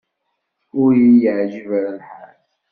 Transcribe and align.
Ur 0.81 0.91
iyi-yeɛjib 0.95 1.69
ara 1.77 1.91
lḥal. 1.99 2.37